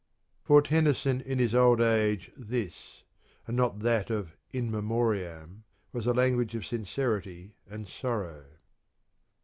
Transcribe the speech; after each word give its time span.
For 0.41 0.63
Tennyson 0.63 1.21
in 1.23 1.37
his 1.37 1.53
old 1.53 1.79
age 1.79 2.31
this, 2.35 3.03
and 3.45 3.55
not 3.55 3.81
that 3.81 4.09
of" 4.09 4.35
In 4.51 4.71
Memoriam," 4.71 5.63
was 5.93 6.05
the 6.05 6.13
language 6.15 6.55
of 6.55 6.65
sincerity 6.65 7.53
and 7.69 7.87
sorrow. 7.87 8.45